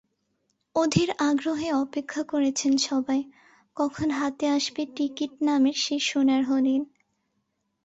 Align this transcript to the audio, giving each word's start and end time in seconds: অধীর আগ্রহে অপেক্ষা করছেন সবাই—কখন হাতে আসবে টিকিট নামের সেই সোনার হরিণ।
অধীর 0.75 1.09
আগ্রহে 1.21 1.69
অপেক্ষা 1.75 2.21
করছেন 2.23 2.73
সবাই—কখন 2.87 4.07
হাতে 4.11 4.45
আসবে 4.49 4.81
টিকিট 4.95 5.31
নামের 5.41 5.77
সেই 5.77 6.01
সোনার 6.01 6.41
হরিণ। 6.43 6.81